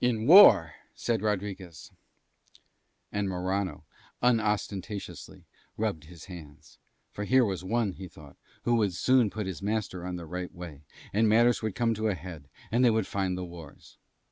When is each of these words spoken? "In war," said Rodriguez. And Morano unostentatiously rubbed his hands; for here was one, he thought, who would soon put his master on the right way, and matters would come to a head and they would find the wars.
"In 0.00 0.28
war," 0.28 0.74
said 0.94 1.22
Rodriguez. 1.22 1.90
And 3.10 3.28
Morano 3.28 3.82
unostentatiously 4.22 5.42
rubbed 5.76 6.04
his 6.04 6.26
hands; 6.26 6.78
for 7.10 7.24
here 7.24 7.44
was 7.44 7.64
one, 7.64 7.94
he 7.94 8.06
thought, 8.06 8.36
who 8.62 8.76
would 8.76 8.94
soon 8.94 9.28
put 9.28 9.48
his 9.48 9.62
master 9.62 10.06
on 10.06 10.14
the 10.14 10.24
right 10.24 10.54
way, 10.54 10.82
and 11.12 11.28
matters 11.28 11.62
would 11.62 11.74
come 11.74 11.94
to 11.94 12.06
a 12.06 12.14
head 12.14 12.48
and 12.70 12.84
they 12.84 12.90
would 12.90 13.08
find 13.08 13.36
the 13.36 13.44
wars. 13.44 13.98